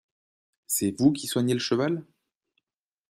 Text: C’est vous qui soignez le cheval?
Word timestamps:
C’est 0.65 0.97
vous 0.99 1.11
qui 1.11 1.27
soignez 1.27 1.53
le 1.53 1.59
cheval? 1.59 2.03